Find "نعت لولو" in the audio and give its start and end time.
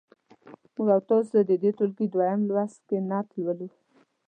3.09-3.67